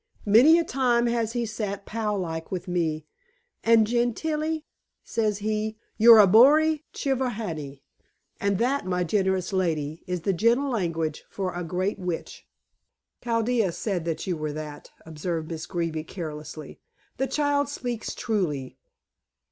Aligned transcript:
Many 0.25 0.57
a 0.57 0.63
time 0.63 1.05
has 1.05 1.33
he 1.33 1.45
sat 1.45 1.85
pal 1.85 2.17
like 2.17 2.51
with 2.51 2.67
me, 2.67 3.05
and 3.63 3.85
'Gentilla,' 3.85 4.61
says 5.03 5.37
he, 5.37 5.77
'your're 5.99 6.17
a 6.17 6.25
bori 6.25 6.83
chovihani'; 6.91 7.83
and 8.39 8.57
that, 8.57 8.87
my 8.87 9.03
generous 9.03 9.53
lady, 9.53 10.03
is 10.07 10.21
the 10.21 10.33
gentle 10.33 10.69
language 10.71 11.23
for 11.29 11.53
a 11.53 11.63
great 11.63 11.99
witch." 11.99 12.47
"Chaldea 13.23 13.71
said 13.71 14.05
that 14.05 14.25
you 14.25 14.35
were 14.35 14.53
that," 14.53 14.89
observed 15.05 15.49
Miss 15.51 15.67
Greeby 15.67 16.05
carelessly. 16.05 16.79
"The 17.17 17.27
child 17.27 17.69
speaks 17.69 18.15
truly. 18.15 18.79